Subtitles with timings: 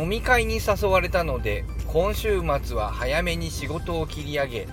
[0.00, 4.68] 飲み会に誘われたので今週末は早めに仕事を切り上げ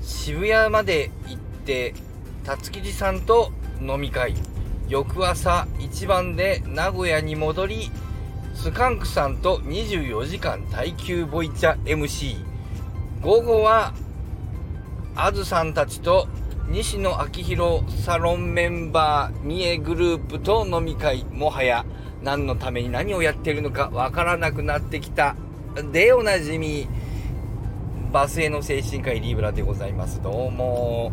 [0.00, 1.92] 渋谷まで行って
[2.42, 3.52] 辰吉さんと
[3.82, 4.34] 飲み会。
[4.88, 7.90] 翌朝一番で名古屋に戻り
[8.54, 12.36] スカンクさんと24時間耐久ボイチャ MC
[13.20, 13.92] 午後は
[15.16, 16.28] あずさんたちと
[16.68, 21.84] 西野昭弘サロンメンバー三重グループと飲み会もはや。
[22.26, 25.36] 何のために何をやってるのかわからなくなってきた。
[25.92, 26.88] でおなじみ
[28.12, 30.20] バスへの精神科医リーブラでございます。
[30.20, 31.12] どうも。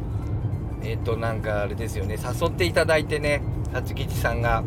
[0.81, 2.17] えっ、となんかあれですよね。
[2.17, 3.43] 誘っていただいてね。
[3.73, 4.63] 辰吉さんが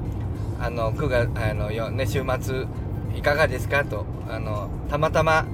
[0.60, 2.66] あの9月あのよ、ね、週末
[3.16, 3.84] いかがですか？
[3.84, 5.47] とあのたまたま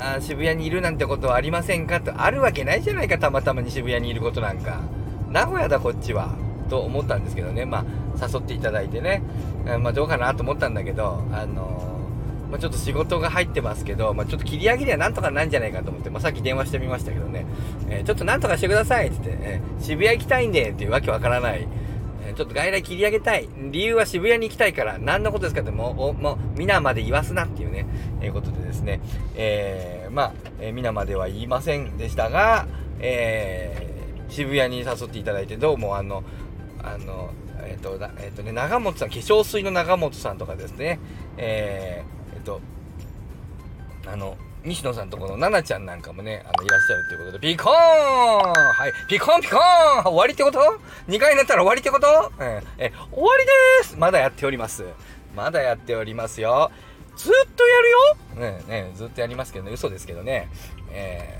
[0.00, 2.00] あ渋谷にいるなんてことはありませんか？
[2.00, 4.80] とあるわけないじゃないかたまたまに渋谷にいることなんか。
[5.30, 6.34] 名古屋だこっちは。
[6.70, 7.66] と思ったんですけどね。
[7.66, 7.84] まあ
[8.26, 9.22] 誘っていただいてね、
[9.80, 11.98] まあ、どうかなと思ったんだけどあの
[12.50, 17.46] まあ、ちょっと仕事が入ってますけど、まあ、ちょっと切り上げりゃなんとかなんじゃないかと思って、まあ、さっき電話してみましたけどね、
[17.88, 21.68] えー、ちょっとなんとかしてくださいって言って、えー、渋谷行きたいんでっていうわけわからない、
[22.26, 23.48] え、ちょっと外来切り上げたい。
[23.70, 27.86] 理由は渋谷に行きたいから、何のことですかってもう、もう、皆まで言わすなっていうね、
[28.20, 29.00] えー、ことでですね、
[29.36, 32.66] え、まあ、え、皆までは言いませんでしたが、
[33.00, 36.24] えー、渋谷に誘っていただいて、どうもあの、
[36.82, 37.30] あの、
[37.62, 40.98] えっ、ー、と、えっ、ー、とね、長本さん、化粧水の長本さんとかですね、
[41.36, 42.60] えー、っと、
[44.06, 47.74] あの、西野さんとこの奈々ちゃんなんかもね、あの、いらっしゃるということで、ピコーン!
[47.74, 50.02] はい、ピコンピコーン!
[50.04, 50.58] 終わりってこと
[51.08, 52.32] ?2 回になったら終わりってこと?
[52.40, 53.50] ええ、終わりで
[53.84, 53.96] す!
[53.96, 54.84] まだやっております。
[55.34, 56.70] まだやっておりますよ。
[57.16, 58.52] ずっとやるよ?
[58.52, 60.48] ねねずっとやりますけどね、嘘ですけどね。
[60.90, 61.39] え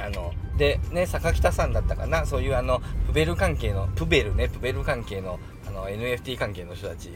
[0.00, 7.10] あの、で、ね、坂北さんだったかな、そういうあの、プベル関係の、プベルね、プベル関係の、あの、NFT 関係の人たち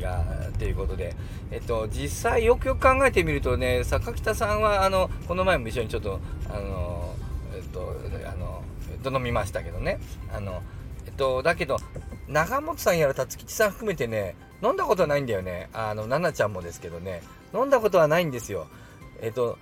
[0.00, 0.24] が
[0.58, 1.14] ということで、
[1.50, 7.14] えっと、実際よくよく考えてみるとね坂北さんはあのこの前も一緒にちょっとあの
[7.54, 7.94] えっと
[8.26, 8.62] あの
[9.16, 9.98] 飲みましたけどね。
[10.32, 10.62] あの
[11.06, 11.78] えっとだけど
[12.28, 15.68] 長本さんやら辰吉さん含めてね飲んだことはないんだよね。
[15.72, 17.22] あの奈々ちゃんもですけどね。
[17.54, 18.68] 飲んだことはないんですよ。
[19.20, 19.58] えっと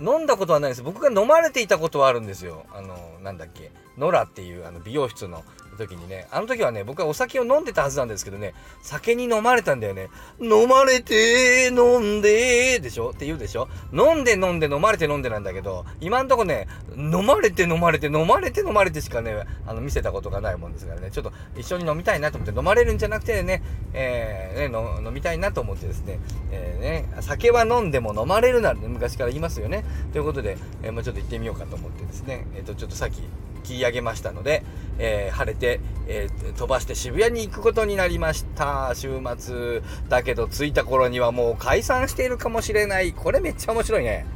[0.00, 0.82] 飲んだことはないです。
[0.82, 2.66] 僕が飲まれていたことはあるんですよ。
[2.72, 3.70] あのなんだっけ。
[3.96, 5.42] ノラっていうあの美容室の
[5.76, 10.08] 時にね、あの時はね、僕はお酒を飲んでたはずなんですけどね、酒に飲まれたんだよね。
[10.40, 13.10] 飲まれて、飲んで、でしょ？
[13.10, 13.68] って言うでしょ？
[13.92, 16.66] 飲んで飲んで飲まれて飲んでなんだけど、今んとこね、
[16.96, 23.62] 飲まれて飲まれて飲まれて飲まれてしかね、あの、見せたことがないもんですからね、ちょっと一緒に飲みたいなと思って飲まれるんじゃなくてね、
[23.92, 26.18] えー、ね、飲みたいなと思ってですね、
[26.50, 29.84] えー、ね、酒は飲んでも飲まれるなる、昔から言いますよね。
[30.12, 33.22] ということで、えー、まあちょっと行ってみようかと思ってですね、えっ、ー、と、ちょっとさっき、
[33.66, 34.62] 切り上げましたので、
[34.98, 38.92] えー、晴れて、えー、飛ばして渋谷に行くことになりました。
[38.94, 39.82] 週末。
[40.08, 43.12] だけど着いた頃にはもう解散しているかもしれない。
[43.12, 44.26] これめっちゃ面白いね。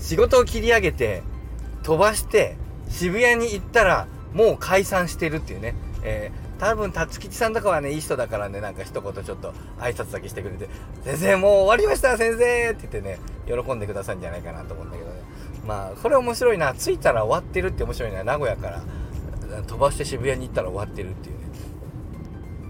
[0.00, 1.22] 仕事を切り上げて、
[1.82, 2.56] 飛ばして、
[2.88, 5.74] 渋谷に行ったら、もう解散してるっていうね。
[6.02, 10.68] えー、多分、辰吉さんとかはね、いい人だからね、なんか一言ちょっと挨拶だけしてくれて、
[11.04, 15.03] 先生もう終わりました先生って言ってね、喜んでくださるんじゃないかなと思うんだけど。
[15.66, 18.82] まあこれ面白いな着いたら終わってるって面白いな名古屋から
[19.66, 21.44] 飛ばして渋谷に行ったら終わってるっていうね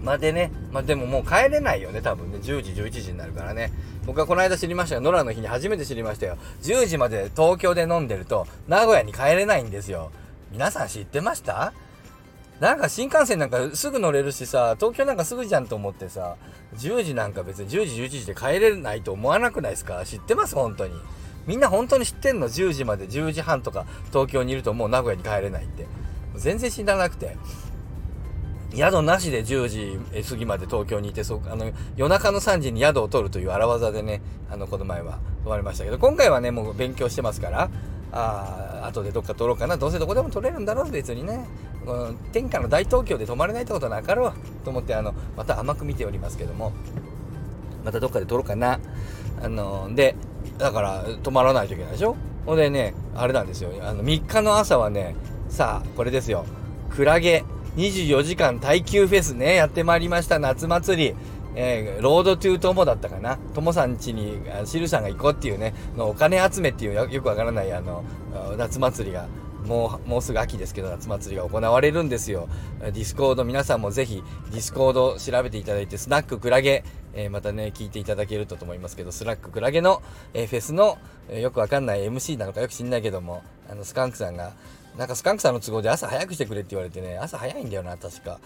[0.03, 2.37] まあでね、まあでももう帰れないよね、多分ね。
[2.37, 3.71] 10時、11時になるからね。
[4.05, 5.01] 僕はこの間知りましたよ。
[5.01, 6.37] 野良の日に初めて知りましたよ。
[6.61, 10.11] 10時まで東京で飲んでると、名古屋に帰れないんですよ。
[10.51, 11.73] 皆さん知ってました？
[12.59, 16.35] なんか新幹線なんかすぐ乗れるしさ、東京なんかすぐじゃんと思ってさ、
[16.75, 20.05] 10時なんか別に10時、11時で帰れないと思わなくないですか？
[20.05, 20.53] 知ってます？
[20.53, 20.93] 本当に。
[21.47, 25.85] みんな本当に知ってんの ?10 時まで10時半とか東京にいるともう名古屋に帰れないって。
[26.35, 27.37] 全然知らなくて。
[28.75, 37.69] 宿なしで10時過ぎまで東京にいて、そあの、夜中の3時に宿を取るという荒技でね、あの、この前は泊まりましたけど、今回はね、もう勉強してますから、
[38.11, 39.77] ああ、後でどっか取ろうかな。
[39.77, 41.47] どうせどこでも取れるんだろう、別にね。
[41.85, 44.33] この天下の大東京で泊まれないってことはなかろう
[44.63, 46.73] と思って、あの、また甘く見ておりますけども、
[47.85, 48.79] またどっかで取ろうかな。
[49.41, 50.15] あの、で、
[50.57, 52.15] だから止まらないといけないでしょ？
[52.45, 53.71] ほんでねあれなんですよ。
[53.81, 55.15] あの3日の朝はね
[55.49, 56.45] さあこれですよ。
[56.89, 57.43] クラゲ
[57.75, 60.39] 24時間耐久フェスねやってまいりました。
[60.39, 61.15] 夏祭り。
[61.57, 63.37] えー、ロードトゥートモだったかな？
[63.53, 68.03] トモさん家に、シルさんが行こうっていうね、のお金集めっていうよくわからない、あの、
[68.57, 69.29] 夏祭りが
[69.65, 72.49] もう、もうすぐ秋ですけど、夏祭りが行われるんですよ。
[72.81, 74.21] Discord、皆さんもぜひ、
[74.51, 76.83] Discord 調べていただいて、スナッククラゲ、
[77.15, 80.03] えー、またね、聞いていただけるとと思いますけど、スナッククラゲの、
[80.33, 80.97] え、フェスの、
[81.29, 84.53] え、よくわかんない MC なのかよく知んないけども、あの、スカンクさんが、
[84.97, 88.39] なんかスカンクさんの都合で朝早くしてくれって言われてね朝早いんだよな確か。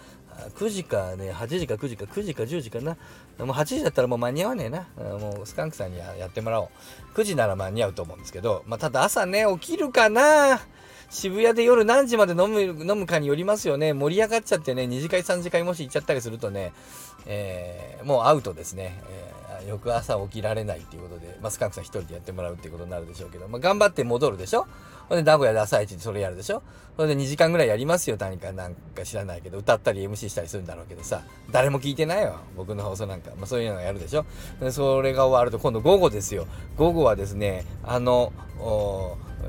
[0.56, 2.98] 9時かね8時か9時か9時か10時かな。
[3.38, 4.88] もう8時だったらもう間に合わねえな。
[4.98, 6.69] もうスカンクさんにやってもらおう。
[7.13, 10.60] 9時なら間に合うと思うんですけどまあただ朝ね起きるかな。
[11.09, 13.94] 渋谷で夜何時まで飲む飲むかによりますよね。
[13.94, 16.71] 盛り上がっちゃってね2次会3次会もし行っちゃったりするとね、
[17.25, 24.67] えー、もうアウトですね、えー、翌朝起きられないっていうことで、まあ、スカンクさん1人でやってもらうっていうことになるでしょうけど、まあ、頑張って戻るでしょ？
[25.09, 26.61] ほんで名古屋で朝一でそれやるでしょ？
[26.95, 29.57] それで2時間ぐらいやりますよ何かなんか知らないけど。
[29.57, 31.21] 歌ったり MC したりするんだろうけどさ。
[31.51, 34.25] 誰も聞いてないよ僕の放送なんか、まあ、そういうのやるでしょ？
[34.59, 36.45] でそれが終わると今度午後ですよ。
[36.77, 38.31] 午後はですねあの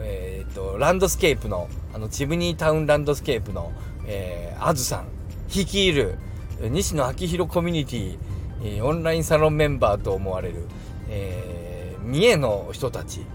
[0.02, 3.72] えー、っとランドスケープのあのチムニータウンランドスケープの、
[4.06, 5.08] えー、あずさん。
[5.54, 6.16] 率いる
[6.60, 8.18] 西野亮廣コミュニティ、
[8.62, 10.66] えー、オンラインサロンメンバーと思われる、
[11.08, 13.26] えー、三重の人たち。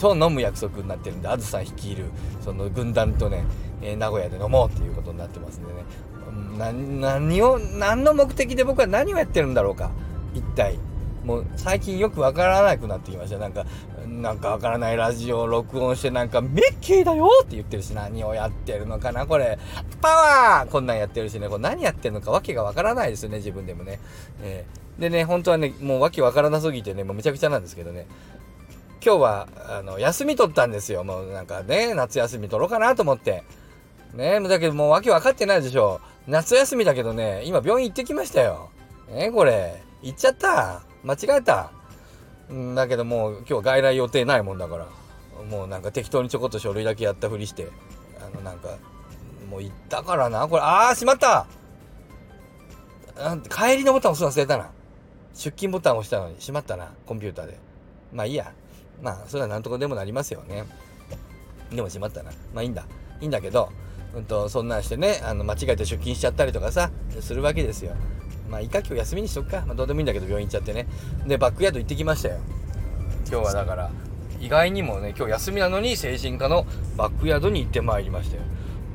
[0.00, 2.06] と飲む約束になってるんであずさん率いる
[2.40, 3.44] その軍団とね、
[3.82, 5.84] えー、名古屋で飲もうっていうことになってますんでね。
[6.58, 9.90] な何を何の目的で僕は何をやってるんだろうか。
[10.34, 10.78] 一体。
[11.24, 13.38] もう最近よくわからなくなってきました。
[13.38, 13.66] なんか
[14.06, 19.58] なんかわからないラジオを録音してなんかメッキーだよって言ってるし何をやってるのかなこれ。
[20.00, 20.70] パワー!
[20.70, 21.48] こんなんやってるしね。
[21.48, 24.00] これ何やってるのかわけがわからないですよね自分でもね、
[24.42, 28.06] えー、でね本当はねもうわけわからなすぎてねもうめちゃくちゃなんですけどね。
[29.02, 31.04] 今日はあの休み取ったんですよ。
[31.04, 33.44] もうなんかね夏休み取ろうかなと思って。
[34.14, 36.00] ねだけどもうわけ分かってないでしょ。
[36.26, 38.70] 夏休みだけどね今病院行ってきましたよ。
[39.10, 40.82] えこれ行っちゃった？
[41.02, 41.72] 間違えた？
[42.52, 44.86] んだけどもう今日外来予定ないもんだから。
[45.50, 47.68] もうなんか適当にちょこっと書類だけやったふりして。
[48.20, 48.76] あのなんか
[49.48, 50.46] もう行ったからな。
[50.46, 51.46] これああしまった！
[53.48, 54.70] 帰りのボタン押すの忘れたな。
[55.32, 56.92] 出勤ボタン押したのにしまったな。
[57.06, 57.58] コンピューターで。
[58.12, 58.52] まあいいや。
[59.02, 60.64] まあそれはなんとかでもなりますよね。
[61.70, 62.30] でもしまったな。
[62.54, 62.84] まあいいんだ。
[63.20, 63.70] いいんだけど
[64.14, 67.94] うんとそんなんしてねあの間違えて出勤しちゃったりとかさするわけですよ。
[68.48, 70.86] まあいいか今日休みにしとくか、まあ、どうでもいいんだけど病院行っちゃってね。
[71.26, 72.38] でバックヤード行ってきましたよ。
[73.30, 73.90] 今日はだから
[74.40, 78.42] 意外にもね今日休みなのに精神科のバックヤードに行ってまいりましたよ。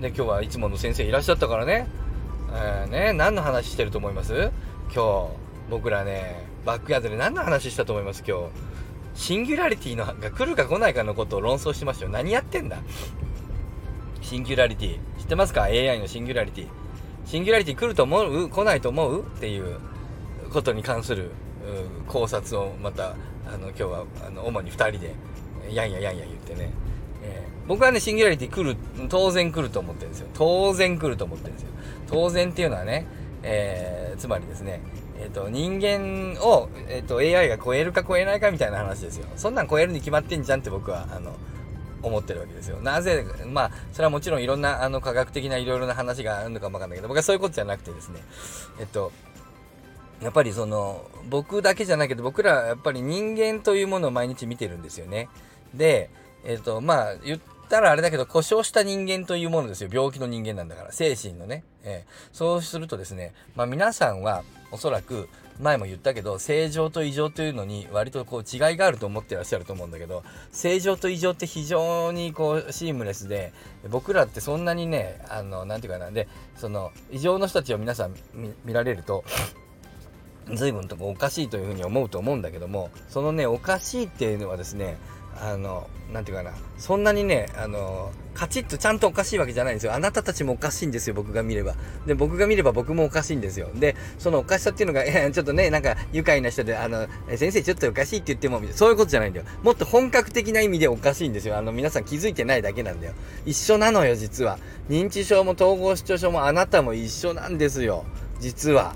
[0.02, 1.88] で今日はいつもの先生いらっしゃったからね。
[2.52, 4.52] えー、ね何の話してると思います？
[4.94, 5.30] 今日
[5.70, 8.24] 僕らねバックヤードで何の話したと思います？
[8.28, 8.44] 今日。
[9.16, 12.12] シンギュラリティのが来るか来ないかのことを論争してましたよ。
[12.12, 12.78] 何やってんだ？
[14.22, 15.00] シンギュラリティ。
[15.20, 16.68] 知ってますか？AI のシンギュラリティ。
[17.26, 18.50] シンギュラリティ来ると思う？
[18.50, 19.24] 来ないと思う？
[19.24, 19.80] っていう
[20.52, 21.32] ことに関する
[22.08, 23.16] 考察をまた
[23.48, 25.16] あの今日はあの主に2人で
[25.72, 26.72] やんややんや言ってね、
[27.24, 28.78] えー、僕はねシンギュラリティ来る
[29.10, 30.28] 当然来ると思ってるんですよ。
[30.34, 31.70] 当然来ると思ってるんですよ。
[32.08, 33.08] 当然っていうのはね、
[33.44, 34.82] えー、つまりですね
[35.26, 39.26] えーと、人間を、えーと、AI が超えるか超えないかみたいな話ですよ。
[39.36, 41.36] そんなん超えるに決まってんじゃんって僕はあの
[42.04, 42.80] 思ってるわけですよ。
[42.82, 48.20] なぜ、まあ、それはもちろんいろんなあの科学的ないろいろな話があるのかもわかんないけど、僕はそういうことじゃなくてですね、
[48.80, 49.12] えっと、
[50.22, 55.28] やっぱりその、僕だけじゃないけど、僕らやっぱり人間というものを毎日見てるんですよね。
[55.74, 56.12] で、
[56.44, 59.90] えっと、まあ、言ったらあれだけど、故障した人間というものですよ。
[59.92, 60.92] 病気の人間なんだから。
[60.92, 61.64] 精神のね。
[61.84, 65.28] えー、そうするとですね、まあ皆さんはおそらく、
[65.60, 73.54] 前も言ったけど、正常と異常というのに割とこう違いがあると思ってらっしゃると思うんだけど、正常と異常って非常にこうシームレスで、
[73.90, 76.28] 僕らってそんなにね、あの、なんていうかな、で、
[76.58, 78.16] その異常の人たちを皆さん
[78.66, 79.24] 見られると、
[80.54, 84.98] 随分とおかしいというふうに思うと思うんだけども、そのね、おかしいっていうのはですね、
[85.40, 89.94] あの、なんていうかな、そんなにね、あの、カチッとちゃんとおかしいわけじゃないんですよ。
[89.94, 91.76] あなたたちもおかしいんですよ、僕が見れば。
[92.06, 93.70] で、僕が見れば僕もおかしいんですよ。
[93.76, 99.46] で、そのおかしさっていうのが、ちょっとね、なんか愉快な人で、あの、先生ちょっとおかしいって言っても、そういうことじゃないんだよ。
[99.64, 101.58] もっと本格的な意味でおかしいんですよ。
[101.58, 103.14] あの、皆さん気づいてないだけなんだよ。
[103.46, 104.60] 一緒なのよ、実は。
[104.90, 108.06] 認知症も統合失調症もあなたも一緒なんですよ。
[108.40, 108.96] 実は。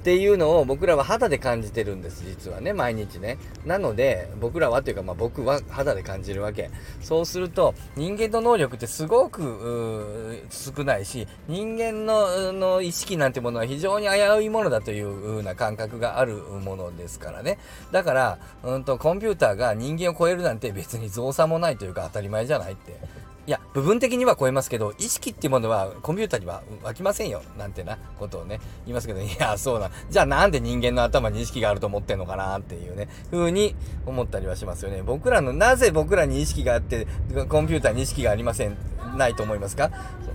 [0.00, 3.36] っていうのを僕らは肌で感じてるんです実はね毎日ね。
[3.66, 6.70] なので僕らはというかまあ僕は肌で感じるわけ。
[7.02, 17.58] そうすると人間の能力ってすごく少ないし人間のの意識なんてものは非常に危ういものだという風な感覚があるものですからね。
[17.92, 23.29] だからうんとコンピューターが人間を超えるなんて別に造作もないというか当たり前じゃないって。
[23.50, 27.42] いや、部分的には超えますけど、意識っていうものはコンピューターには湧きませんよ。
[27.58, 29.90] なんてなことをね、言いますけど、いや、そうな。
[30.08, 33.74] じゃあなんで人間の頭に意識があると思ってんのかなっていうね、風に
[34.06, 35.02] 思ったりはしますよね。
[35.02, 37.08] 僕らの、なぜ僕らに意識があって、
[37.48, 38.76] コンピューターに意識がありません、
[39.16, 39.90] ないと思いますか？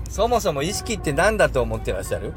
[0.10, 2.34] そもそも意識って何だと思ってらっしゃる？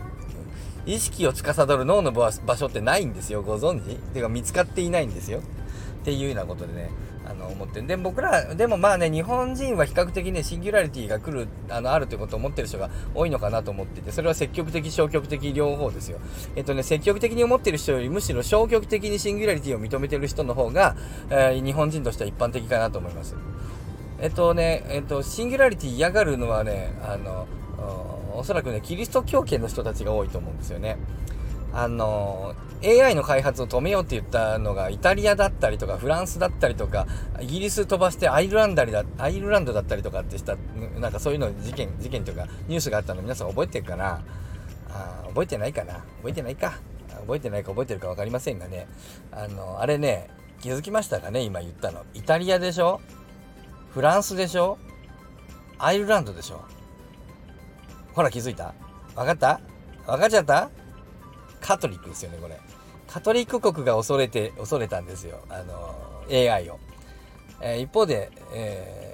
[0.87, 3.43] 意識を司る脳の場所ってないんですよ。
[3.43, 3.97] ご存知？
[4.15, 5.41] てか見つかっていないんですよ。
[5.41, 6.89] っていうようなことでね、
[7.39, 16.19] の思ってで僕らでもまあね日本人は比較的ねシンギュラリティが来るあのあるということを思ってる人が多いのかなと思っててそれは積極的消極的両方ですよ。
[16.57, 20.97] えっとね積極的に思ってる人よりむしろ消極的にシンギュラリティを認めてる人の方が、
[21.31, 23.35] えー、日本人としては一般的かなと思います。
[24.21, 27.47] えっとねえっとシンギュラリティ嫌がるのはねあの
[28.35, 30.97] おそらくねキリスト教圏の人たちが多いと思うんですよね。
[31.73, 37.07] あの AI の開発を止めようって言ったのがイタリアだったりとかフランスだったりとか
[37.41, 40.57] イギリス飛ばしてアイルランドだアイルランドだったりとかってした
[40.99, 44.23] なんかそういうの事件事件というかニュースがあったの皆さん覚えてるかな？
[44.91, 45.95] あ覚えてないかな？
[46.19, 46.79] 覚えてないか？
[47.21, 48.87] 覚えてないか覚えてるか分かりませんがね。
[49.33, 51.43] あのあれね気づきましたかね？
[51.43, 52.05] 今言ったの。
[52.15, 53.01] イタリアでしょ？
[53.91, 54.79] フランスでしょ？
[55.79, 56.65] アイルランドでしょ？
[58.15, 58.75] ほら気づいた？
[59.15, 59.61] 分かった？
[60.07, 60.71] 分かっちゃった？
[61.69, 62.59] カトリックですよね、これ。
[63.07, 65.41] カトリック国が恐れて、恐れたんですよ。
[65.51, 65.95] あの、
[66.31, 66.79] AI を。
[67.61, 69.08] えー、一方で、えー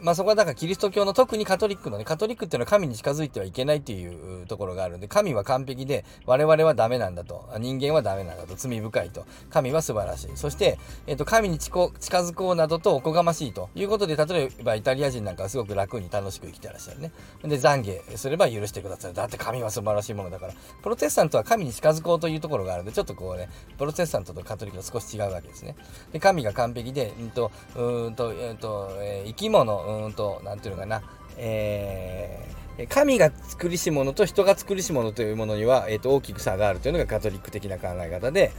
[0.00, 7.48] まあそこはだからキリスト教の特にカトリックのね、カトリックっていうのは神に近づいてはいけないっていうところがあるんで、神は完璧で我々はダメなんだと。
[7.58, 8.54] 人間はダメなんだと。
[8.56, 9.26] 罪深いと。
[9.50, 10.30] 神は素晴らしい。
[10.36, 17.12] そして、えっ、と、神に近づこうなどとおこがましいということで、例えばイタリア人なんかはすごく楽に楽しく生きてらっしゃるね。
[17.42, 19.14] で、懺悔すれば許してください。
[19.14, 20.54] だって神は素晴らしいものだから。
[20.82, 25.76] プロテスタントは神に近づこうというところがあるんで、ちょっとこうね、プロテスタントとカトリックは少し違うわけですね。
[26.12, 31.02] で、神が完璧で、うんと、うんと、うんと、えー、生き物、うんと、なんていうのかな、
[31.36, 38.52] えー、神が作りし者と人が作りし者というものには、えーと、大きく差があるというのがカトリック的な考え方で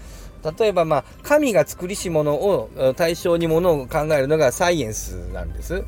[0.59, 5.83] 例えば、まあ、神が作りし者を対象にものを考えるのがサイエンスなんです。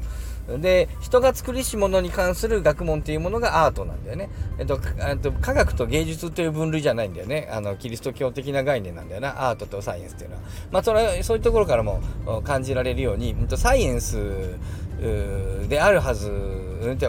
[0.60, 7.48] で人が作りし物に関する学問っていうものがアートなんだよね、えっと、えっと、科学と芸術という分類じゃないんだよね。
[7.52, 9.50] あのキリスト教的な概念なんだよな。
[9.50, 10.42] アートとサイエンスっていうのは。
[10.72, 12.02] まあそれはそういうところからも
[12.44, 14.58] 感じられるように、サイエンス
[15.68, 16.30] であるはず、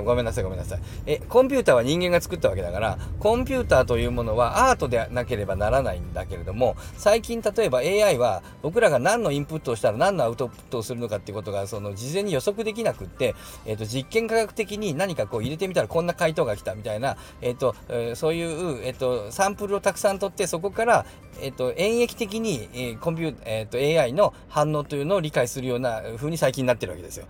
[0.04, 13.34] ごめんなさいごめんなさいえコンピューターは人間が作ったわけだからコンピューターというものはアートでなければならないんだけれども最近例えば AI は僕らが何のインプットをしたら何のアウトプットをするのかっていうことがその事前に予測できなくって、
[13.64, 21.06] えーと、実験科学的に何かこう入れてみたらこんな回答が来たみたいな、えーとえー、そういう、えーと、サンプルをたくさん取ってそこから、
[21.40, 27.26] えー、と演劇的に、えー、コンピュー、えー、と AI の反応というのを理解するような風に最近なってるわけですよ。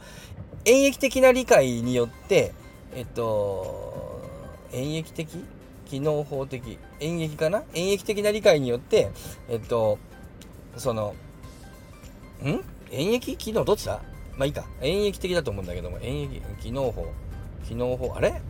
[0.65, 2.53] 演劇的な理解によって
[2.95, 4.23] えっと
[4.73, 5.45] 演劇的？
[5.87, 6.79] 機能法的？
[7.01, 7.63] 演劇かな？
[7.75, 9.11] 演劇的な理解によって
[9.49, 9.99] えっと
[10.77, 11.15] その
[12.43, 12.63] ん？
[12.91, 14.01] 演劇機能どっちだ？
[14.37, 14.65] まあいいか。
[14.81, 17.07] 演劇的だと思うんだけども演劇機能法。
[17.69, 18.41] 機能法あれ？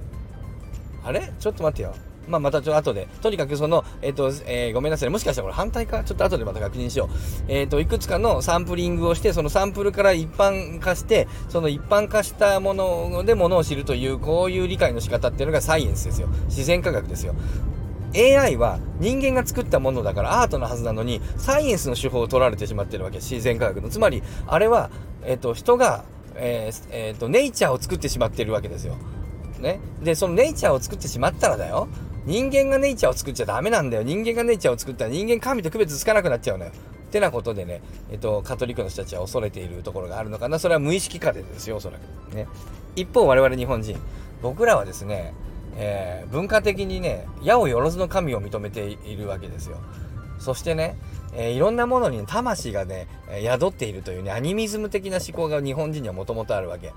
[1.04, 1.33] あれ？
[1.40, 1.95] ちょっと待ってよ。
[2.28, 7.08] まあ、またちょっと後で、とにかくその、えっ、ー、と、えー、ごめんなさい、もしかしたらこれ反対か、ちょっと後でまた確認しよう。
[7.48, 16.28] えっ、ー、と、いくつかのサンプリングをして、そのサンプルから一般化して、その一般化したものでものを知るという、こういう理解の仕方っていうのがサイエンスですよ。
[16.46, 17.34] 自然科学ですよ。
[18.14, 23.16] AI は人間が作ったものだからアートのはずなのに、サイエンスの手法を取られてしまってるわけ。
[23.16, 23.88] 自然科学の。
[23.88, 24.90] つまり、あれは、
[25.24, 28.96] えっ、と、人が、えー、えっ、と、ネイチャーを作ってしまってるわけですよ。
[29.62, 29.80] ね。
[30.02, 31.88] で、そのネイチャーを作ってしまったらだよ。
[32.24, 34.02] 人間がネイチャーを作っちゃダメなんだよ。
[34.02, 36.70] 人間がネイチャーを作ったら人間神と区別つかなくなっちゃうのよ。
[36.70, 40.58] ってなことでね、えっと、カトリックの人たちは恐れているところがあるのかな。
[40.58, 42.34] それは無意識化でですよ、おそらく。
[42.34, 42.46] ね。
[42.96, 43.98] 一方、我々日本人、
[44.40, 45.34] 僕らはですね、
[45.76, 49.78] えー、文化的にね、矢をよろずの神を認めているわけですよ。
[50.38, 50.96] そしてね、
[51.34, 53.08] えー、いろんなものに魂がね、
[53.42, 56.92] 宿っているというね、アニミズム的な思考が日本人にはもともとあるわけ。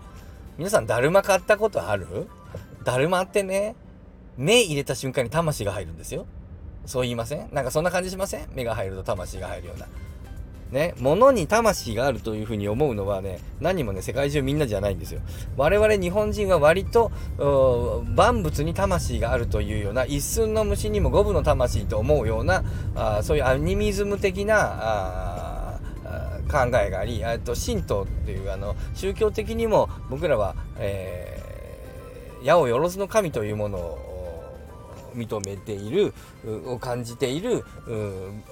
[0.57, 2.27] 皆さん、だるま買ったことある？
[2.85, 3.75] だるまってね、
[4.37, 6.25] 目入れた瞬間に魂が入るんですよ。
[6.85, 7.49] そう言いません？
[7.51, 8.47] なんかそんな感じしません？
[8.53, 9.87] 目が入ると魂が入るような。
[10.71, 15.21] ね、物に魂があるというふうに思うのはね、何もね、世界中みんなじゃないんですよ。
[15.55, 17.11] 我々日本人は割と、
[18.15, 22.63] 万物に魂があるというような、一寸の虫にも五分の魂と思うような、
[22.95, 25.79] あそういうアニミズム的な、
[26.51, 34.14] 考えがあり、と神道っていうあの宗教的にも僕らは、えー、矢をよろずの神というものを
[35.15, 36.13] 認めている
[36.65, 37.63] を感じている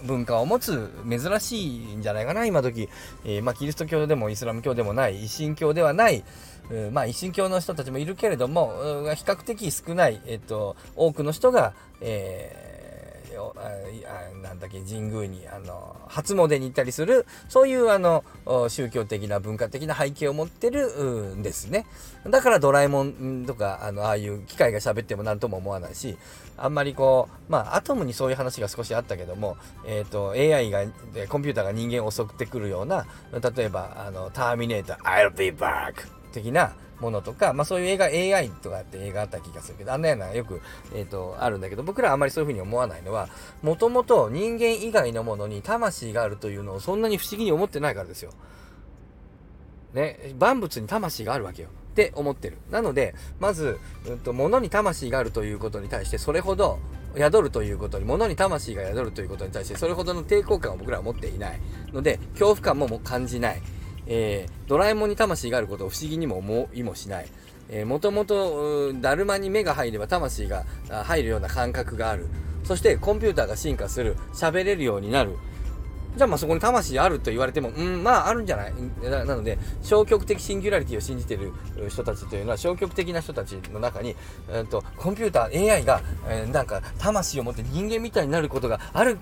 [0.04, 2.90] 文化を持つ珍しいんじゃないかな今時、
[3.26, 6.24] えー、まあ、キリスト教でもイスラム教でもない一神教ではない、
[6.92, 8.74] まあ、一神教の人たちもいるけれども
[9.16, 12.73] 比較的少ない、えっと、多くの人が、えー
[13.38, 18.24] あなんだっけ神宮にあの初詣に行ったりするそういうあの
[18.70, 21.86] 宗教的な文化的な背景を持ってるんですね。
[22.30, 26.18] だからドラえもんとかあのああいう機械が喋っても何とも思わないし
[26.58, 30.86] あんまりこうまあアトムにそういう話が少しあったけども、えーと、AI が
[31.28, 38.06] コンピューターが人間を襲ってくるような例えばあのターミネーター I'll be back 的なものとか、まあそういう映画、
[38.38, 40.62] AI とかって映画あった気がするけど、あんなようなよく、
[40.94, 43.30] え、ー、と、あるんだけど、僕らはあんまりそういうふうに思わないのは、
[43.62, 48.32] もともと人間以外のものに魂があるというのをそんなに不思議に思ってないからですよ。
[49.94, 51.70] ね、万物に魂があるわけよ。
[51.92, 52.58] って思ってる。
[52.72, 56.80] なので、まず、うんと、物に魂があるということに対して、それほど、
[57.16, 61.60] 宿るということに、物に魂が宿るということに対して、それほどの抵抗感を僕らは持っていない
[61.92, 63.62] ので、恐怖感もも感じない。
[64.08, 67.28] えー、ドラえもんに魂があることを不思議にも思いもしない。
[67.70, 72.28] えー、もともと、だるまに目が入れば魂が入るような感覚がある。
[72.64, 74.18] そしてコンピューターが進化する。
[74.34, 75.38] 喋れるようになる。
[76.16, 78.74] じゃあまそこに魂あると言われても、うん、まああるんじゃない？
[79.02, 81.52] なので、消極的シンギュラリティを信じている
[81.90, 84.16] 人たちというのは、消極的な人たちの中に、
[84.50, 89.18] えーと、コンピューター、AI が、えー、なんか魂を持って人間みたいになることがある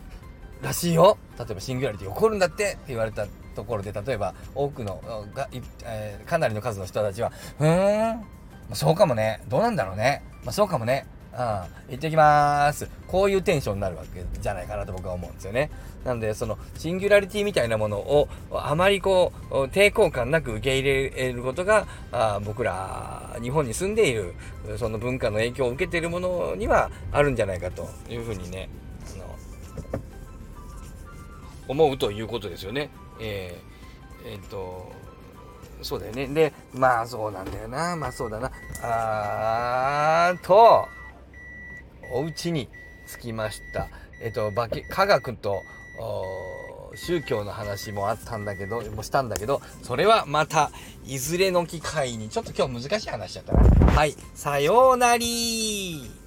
[0.62, 1.18] らしいよ。
[1.40, 5.02] 例えばシンギュラリティ起こるんだってって言われたところで、例えば多くの
[5.34, 5.50] が、
[5.86, 8.26] えー、かなりの数の人たちは、うーん、
[8.74, 9.42] そうかもね。
[9.50, 10.24] どうなんだろうね。
[10.44, 11.06] まあ、そうかもね。
[11.34, 12.90] うん、行ってきます。
[13.08, 15.70] こういうテンションになるわけじゃないかなと僕は思うんですよね。
[16.04, 24.34] なんで、その、シンギュラリティみたいなものを、あまりこう、抵抗感なく受け入れることが、あ僕ら、日本に住んでいる、
[24.78, 28.70] その文化の影響を受けているものにはあるんじゃないかというふうにね、
[29.16, 30.02] あの、
[31.70, 32.90] 思うということですよね。
[33.22, 34.92] えー、えー、っと、
[35.82, 36.28] そうだよね。
[36.28, 37.96] で、まあそうなんだよな。
[37.96, 38.52] まあそうだな。
[38.84, 40.88] あーと、
[42.12, 42.68] お家に
[43.08, 43.88] 着きました。
[44.22, 44.52] えっと、
[44.90, 45.64] 科学と
[46.96, 50.72] 宗教の話もあったんだけど、もしたんだけど、それはまた、
[51.06, 53.92] いずれの機会に、ちょっと今日難しい話しちゃったな。
[53.94, 56.21] はい、さようなり